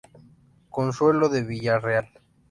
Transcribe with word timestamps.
Consuelo 0.71 1.29
de 1.29 1.43
Villarreal. 1.43 2.09